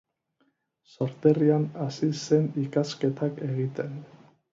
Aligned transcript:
Sorterrian 0.93 1.67
hasi 1.83 2.09
zen 2.21 2.47
ikasketak 2.63 3.39
egiten. 3.49 3.95